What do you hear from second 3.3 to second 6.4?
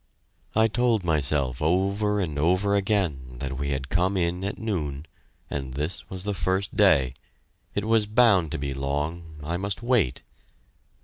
that we had come in at noon, and this was the